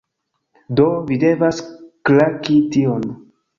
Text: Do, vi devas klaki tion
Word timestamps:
Do, 0.79 0.85
vi 1.09 1.19
devas 1.25 1.61
klaki 2.11 2.59
tion 2.75 3.07